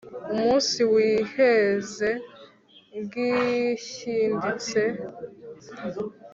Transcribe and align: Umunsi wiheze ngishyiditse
Umunsi 0.33 0.79
wiheze 0.93 2.09
ngishyiditse 2.99 4.81